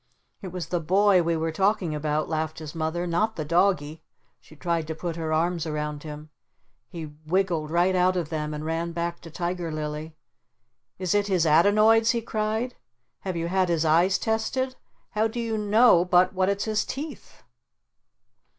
[0.41, 3.05] "It was the boy we were talking about," laughed his Mother.
[3.05, 4.01] "Not the doggie."
[4.39, 6.31] She tried to put her arms around him.
[6.87, 10.15] He wiggled right out of them and ran back to Tiger Lily.
[10.97, 12.73] "Is it his adenoids?" he cried.
[13.19, 14.75] "Have you had his eyes tested?
[15.11, 17.43] How do you know but what it's his teeth?"